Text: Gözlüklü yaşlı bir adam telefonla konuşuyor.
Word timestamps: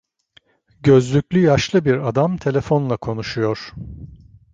Gözlüklü 0.81 1.39
yaşlı 1.39 1.85
bir 1.85 2.07
adam 2.07 2.37
telefonla 2.37 2.97
konuşuyor. 2.97 3.73